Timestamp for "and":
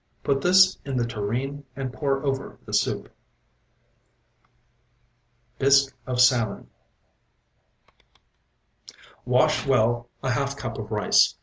1.75-1.93